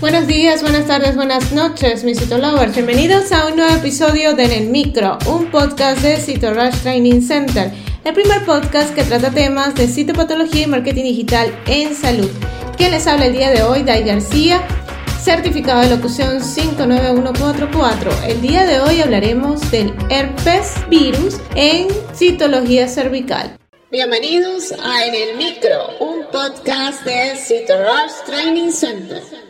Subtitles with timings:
[0.00, 2.74] Buenos días, buenas tardes, buenas noches, mis Citolovers.
[2.74, 7.70] Bienvenidos a un nuevo episodio de En el Micro, un podcast de Citorush Training Center,
[8.04, 12.30] el primer podcast que trata temas de citopatología y marketing digital en salud.
[12.78, 14.66] Quien les habla el día de hoy, Dai García,
[15.22, 18.10] certificado de locución 59144.
[18.26, 23.54] El día de hoy hablaremos del herpes virus en citología cervical.
[23.90, 29.49] Bienvenidos a En el Micro, un podcast de Citorush Training Center.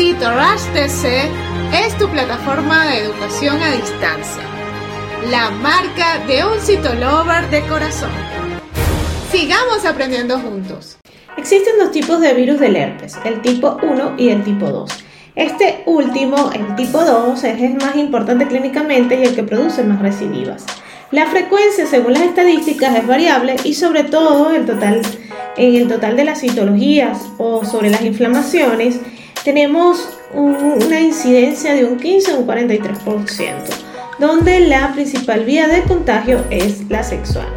[0.00, 1.28] Citorush TC
[1.74, 4.42] es tu plataforma de educación a distancia,
[5.30, 8.08] la marca de un citolover de corazón.
[9.30, 10.96] Sigamos aprendiendo juntos.
[11.36, 14.90] Existen dos tipos de virus del herpes, el tipo 1 y el tipo 2.
[15.34, 20.00] Este último, el tipo 2, es el más importante clínicamente y el que produce más
[20.00, 20.64] recidivas.
[21.10, 25.02] La frecuencia, según las estadísticas, es variable y sobre todo total,
[25.58, 28.98] en el total de las citologías o sobre las inflamaciones,
[29.44, 33.54] tenemos una incidencia de un 15 o un 43%,
[34.18, 37.48] donde la principal vía de contagio es la sexual.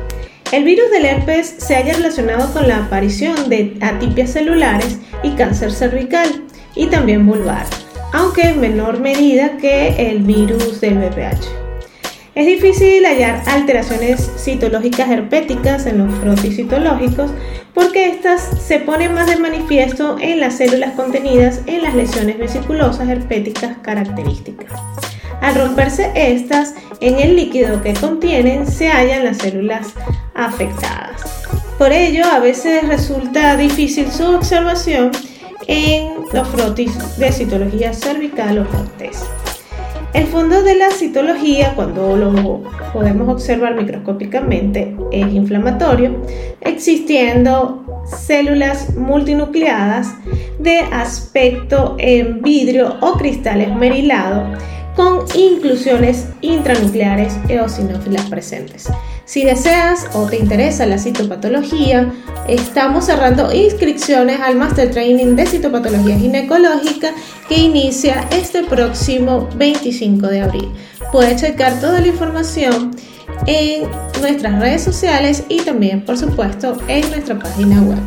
[0.52, 5.72] El virus del herpes se halla relacionado con la aparición de atipias celulares y cáncer
[5.72, 6.44] cervical
[6.76, 7.66] y también vulvar,
[8.14, 11.63] aunque en menor medida que el virus del VPH.
[12.36, 17.30] Es difícil hallar alteraciones citológicas herpéticas en los frotis citológicos
[17.76, 23.08] porque estas se ponen más de manifiesto en las células contenidas en las lesiones vesiculosas
[23.08, 24.72] herpéticas características.
[25.42, 29.94] Al romperse estas, en el líquido que contienen se hallan las células
[30.34, 31.22] afectadas.
[31.78, 35.12] Por ello, a veces resulta difícil su observación
[35.68, 39.24] en los frotis de citología cervical o cortés.
[40.14, 42.62] El fondo de la citología, cuando lo
[42.94, 46.22] podemos observar microscópicamente, es inflamatorio,
[46.62, 50.14] existiendo células multinucleadas
[50.60, 54.46] de aspecto en vidrio o cristal esmerilado
[54.96, 58.90] con inclusiones intranucleares eosinófilas presentes.
[59.26, 62.14] Si deseas o te interesa la citopatología,
[62.48, 67.14] estamos cerrando inscripciones al Master Training de Citopatología Ginecológica
[67.48, 70.72] que inicia este próximo 25 de abril.
[71.12, 72.92] Puedes checar toda la información
[73.48, 73.84] en
[74.22, 78.00] nuestras redes sociales y también, por supuesto, en nuestra página web.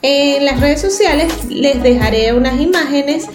[0.00, 3.26] En las redes sociales les dejaré unas imágenes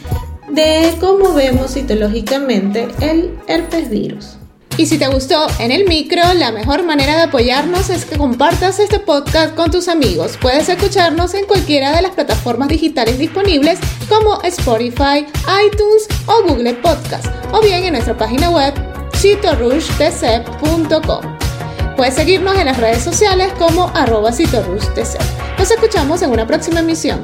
[0.51, 4.37] de cómo vemos citológicamente el herpes virus.
[4.77, 8.79] Y si te gustó en el micro, la mejor manera de apoyarnos es que compartas
[8.79, 10.37] este podcast con tus amigos.
[10.41, 13.77] Puedes escucharnos en cualquiera de las plataformas digitales disponibles
[14.07, 15.25] como Spotify,
[15.65, 18.73] iTunes o Google Podcast, o bien en nuestra página web
[19.17, 21.37] citorushtc.com.
[21.97, 27.19] Puedes seguirnos en las redes sociales como arroba Nos escuchamos en una próxima emisión.